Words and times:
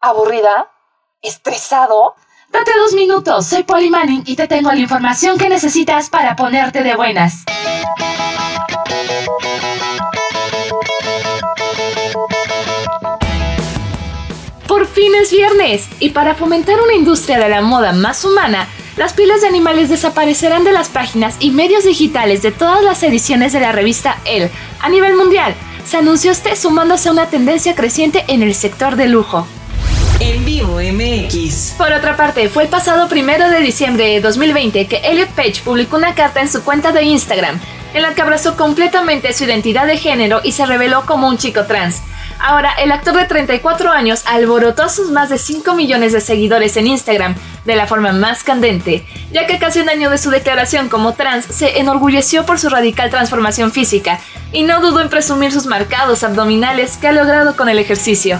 aburrida, 0.00 0.70
estresado. 1.22 2.14
Date 2.50 2.70
dos 2.78 2.94
minutos, 2.94 3.46
soy 3.46 3.62
Polly 3.62 3.90
Manning 3.90 4.22
y 4.26 4.34
te 4.34 4.48
tengo 4.48 4.70
la 4.72 4.78
información 4.78 5.38
que 5.38 5.48
necesitas 5.48 6.08
para 6.08 6.36
ponerte 6.36 6.82
de 6.82 6.96
buenas. 6.96 7.44
Por 14.66 14.86
fin 14.86 15.14
es 15.16 15.30
viernes 15.30 15.88
y 16.00 16.10
para 16.10 16.34
fomentar 16.34 16.80
una 16.80 16.94
industria 16.94 17.38
de 17.38 17.48
la 17.48 17.60
moda 17.60 17.92
más 17.92 18.24
humana, 18.24 18.68
las 18.96 19.12
pieles 19.12 19.42
de 19.42 19.48
animales 19.48 19.88
desaparecerán 19.88 20.64
de 20.64 20.72
las 20.72 20.88
páginas 20.88 21.36
y 21.40 21.50
medios 21.50 21.84
digitales 21.84 22.42
de 22.42 22.52
todas 22.52 22.82
las 22.82 23.02
ediciones 23.02 23.52
de 23.52 23.60
la 23.60 23.72
revista 23.72 24.18
Elle 24.24 24.50
a 24.80 24.88
nivel 24.88 25.14
mundial. 25.14 25.54
Se 25.84 25.98
anunció 25.98 26.32
este 26.32 26.56
sumándose 26.56 27.08
a 27.08 27.12
una 27.12 27.26
tendencia 27.26 27.74
creciente 27.74 28.24
en 28.28 28.42
el 28.42 28.54
sector 28.54 28.96
de 28.96 29.06
lujo. 29.08 29.46
En 30.20 30.44
vivo 30.44 30.78
MX. 30.80 31.76
Por 31.78 31.90
otra 31.92 32.14
parte, 32.14 32.50
fue 32.50 32.64
el 32.64 32.68
pasado 32.68 33.08
primero 33.08 33.48
de 33.48 33.60
diciembre 33.60 34.06
de 34.06 34.20
2020 34.20 34.86
que 34.86 34.98
Elliot 34.98 35.30
Page 35.30 35.62
publicó 35.64 35.96
una 35.96 36.14
carta 36.14 36.42
en 36.42 36.50
su 36.50 36.62
cuenta 36.62 36.92
de 36.92 37.04
Instagram, 37.04 37.58
en 37.94 38.02
la 38.02 38.14
que 38.14 38.20
abrazó 38.20 38.54
completamente 38.54 39.32
su 39.32 39.44
identidad 39.44 39.86
de 39.86 39.96
género 39.96 40.42
y 40.44 40.52
se 40.52 40.66
reveló 40.66 41.06
como 41.06 41.26
un 41.26 41.38
chico 41.38 41.64
trans. 41.64 42.02
Ahora, 42.38 42.72
el 42.74 42.92
actor 42.92 43.14
de 43.14 43.24
34 43.24 43.90
años 43.90 44.22
alborotó 44.26 44.82
a 44.82 44.88
sus 44.90 45.10
más 45.10 45.30
de 45.30 45.38
5 45.38 45.74
millones 45.74 46.12
de 46.12 46.20
seguidores 46.20 46.76
en 46.76 46.86
Instagram 46.86 47.34
de 47.64 47.76
la 47.76 47.86
forma 47.86 48.12
más 48.12 48.44
candente, 48.44 49.06
ya 49.32 49.46
que 49.46 49.58
casi 49.58 49.80
un 49.80 49.88
año 49.88 50.10
de 50.10 50.18
su 50.18 50.30
declaración 50.30 50.90
como 50.90 51.14
trans 51.14 51.46
se 51.46 51.78
enorgulleció 51.78 52.44
por 52.44 52.58
su 52.58 52.68
radical 52.68 53.08
transformación 53.08 53.72
física 53.72 54.20
y 54.52 54.64
no 54.64 54.82
dudó 54.82 55.00
en 55.00 55.08
presumir 55.08 55.50
sus 55.50 55.64
marcados 55.64 56.24
abdominales 56.24 56.98
que 56.98 57.08
ha 57.08 57.12
logrado 57.12 57.56
con 57.56 57.70
el 57.70 57.78
ejercicio. 57.78 58.38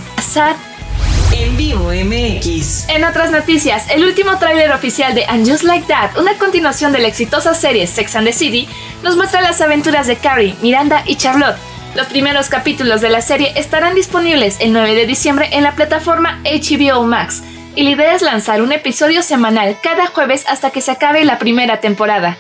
Vivo 1.61 1.91
MX. 1.93 2.89
En 2.89 3.05
otras 3.05 3.31
noticias, 3.31 3.85
el 3.91 4.03
último 4.03 4.39
tráiler 4.39 4.73
oficial 4.73 5.15
de 5.15 5.27
And 5.27 5.47
Just 5.47 5.63
Like 5.63 5.87
That, 5.89 6.17
una 6.17 6.39
continuación 6.39 6.91
de 6.91 7.01
la 7.01 7.09
exitosa 7.09 7.53
serie 7.53 7.87
Sex 7.87 8.17
and 8.17 8.27
the 8.27 8.33
City, 8.33 8.67
nos 9.03 9.15
muestra 9.15 9.43
las 9.43 9.61
aventuras 9.61 10.07
de 10.07 10.17
Carrie, 10.17 10.55
Miranda 10.63 11.03
y 11.07 11.17
Charlotte, 11.17 11.59
los 11.95 12.07
primeros 12.07 12.49
capítulos 12.49 13.03
de 13.03 13.11
la 13.11 13.21
serie 13.21 13.53
estarán 13.57 13.95
disponibles 13.95 14.57
el 14.61 14.73
9 14.73 14.95
de 14.95 15.07
diciembre 15.07 15.51
en 15.53 15.65
la 15.65 15.75
plataforma 15.75 16.41
HBO 16.45 17.03
Max, 17.03 17.43
y 17.77 17.83
la 17.83 17.91
idea 17.91 18.15
es 18.15 18.23
lanzar 18.23 18.63
un 18.63 18.73
episodio 18.73 19.23
semanal 19.23 19.77
cada 19.83 20.07
jueves 20.07 20.47
hasta 20.49 20.71
que 20.71 20.81
se 20.81 20.93
acabe 20.93 21.27
la 21.27 21.39
primera 21.39 21.79
temporada. 21.83 22.39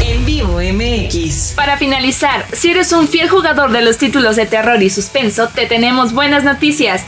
En 0.00 0.24
vivo 0.24 0.60
MX. 0.60 1.54
Para 1.56 1.78
finalizar, 1.78 2.46
si 2.52 2.70
eres 2.70 2.92
un 2.92 3.08
fiel 3.08 3.28
jugador 3.28 3.72
de 3.72 3.82
los 3.82 3.98
títulos 3.98 4.36
de 4.36 4.46
terror 4.46 4.80
y 4.80 4.88
suspenso, 4.88 5.48
te 5.48 5.66
tenemos 5.66 6.12
buenas 6.12 6.44
noticias, 6.44 7.02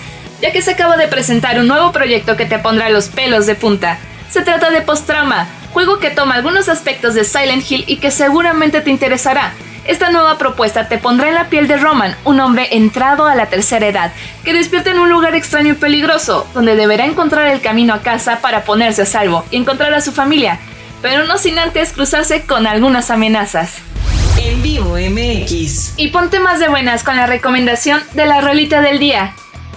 ya 0.44 0.52
que 0.52 0.60
se 0.60 0.72
acaba 0.72 0.98
de 0.98 1.08
presentar 1.08 1.58
un 1.58 1.68
nuevo 1.68 1.90
proyecto 1.90 2.36
que 2.36 2.44
te 2.44 2.58
pondrá 2.58 2.90
los 2.90 3.08
pelos 3.08 3.46
de 3.46 3.54
punta. 3.54 3.96
Se 4.28 4.42
trata 4.42 4.68
de 4.68 4.82
Post-Trauma, 4.82 5.48
juego 5.72 5.98
que 5.98 6.10
toma 6.10 6.34
algunos 6.34 6.68
aspectos 6.68 7.14
de 7.14 7.24
Silent 7.24 7.64
Hill 7.70 7.84
y 7.86 7.96
que 7.96 8.10
seguramente 8.10 8.82
te 8.82 8.90
interesará 8.90 9.54
esta 9.86 10.10
nueva 10.10 10.36
propuesta 10.36 10.86
te 10.86 10.98
pondrá 10.98 11.28
en 11.28 11.34
la 11.34 11.48
piel 11.48 11.66
de 11.66 11.78
Roman, 11.78 12.14
un 12.24 12.40
hombre 12.40 12.68
entrado 12.72 13.26
a 13.26 13.34
la 13.34 13.46
tercera 13.46 13.86
edad, 13.86 14.12
que 14.44 14.52
despierta 14.52 14.90
en 14.90 14.98
un 14.98 15.08
lugar 15.08 15.34
extraño 15.34 15.72
y 15.72 15.76
peligroso, 15.76 16.46
donde 16.52 16.76
deberá 16.76 17.06
encontrar 17.06 17.48
el 17.48 17.62
camino 17.62 17.94
a 17.94 18.02
casa 18.02 18.40
para 18.40 18.64
ponerse 18.64 19.02
a 19.02 19.06
salvo 19.06 19.46
y 19.50 19.56
encontrar 19.56 19.94
a 19.94 20.02
su 20.02 20.12
familia, 20.12 20.58
pero 21.00 21.24
no 21.24 21.38
sin 21.38 21.58
antes 21.58 21.92
cruzarse 21.92 22.42
con 22.42 22.66
algunas 22.66 23.10
amenazas. 23.10 23.76
En 24.38 24.62
vivo 24.62 24.96
MX. 24.96 25.94
Y 25.96 26.08
ponte 26.08 26.38
más 26.38 26.60
de 26.60 26.68
buenas 26.68 27.02
con 27.02 27.16
la 27.16 27.26
recomendación 27.26 28.02
de 28.12 28.26
la 28.26 28.42
rolita 28.42 28.82
del 28.82 28.98
día. 28.98 29.34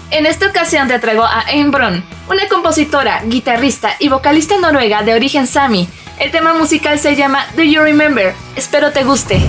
En 0.09 0.25
esta 0.25 0.47
ocasión 0.47 0.87
te 0.87 0.99
traigo 0.99 1.23
a 1.23 1.45
Ayn 1.47 1.69
Bron, 1.69 2.01
una 2.29 2.47
compositora, 2.47 3.21
guitarrista 3.25 3.97
y 3.99 4.07
vocalista 4.07 4.57
noruega 4.57 5.03
de 5.03 5.13
origen 5.13 5.47
sami. 5.47 5.89
El 6.17 6.31
tema 6.31 6.53
musical 6.53 6.97
se 6.97 7.17
llama 7.17 7.45
Do 7.57 7.63
You 7.63 7.81
Remember? 7.81 8.33
Espero 8.55 8.93
te 8.93 9.03
guste. 9.03 9.41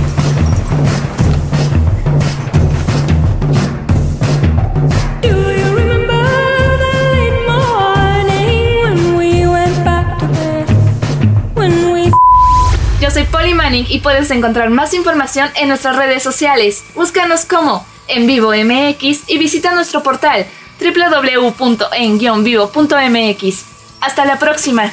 Yo 13.01 13.11
soy 13.13 13.24
Polly 13.24 13.55
Manning 13.55 13.86
y 13.89 14.01
puedes 14.01 14.29
encontrar 14.33 14.70
más 14.70 14.92
información 14.92 15.48
en 15.55 15.68
nuestras 15.68 15.95
redes 15.95 16.24
sociales. 16.24 16.85
Búscanos 16.97 17.45
como 17.45 17.86
En 18.08 18.27
Vivo 18.27 18.52
MX 18.52 19.29
y 19.29 19.39
visita 19.39 19.73
nuestro 19.73 20.02
portal 20.02 20.46
www.en-vivo.mx. 20.80 23.64
Hasta 24.01 24.24
la 24.24 24.39
próxima. 24.39 24.92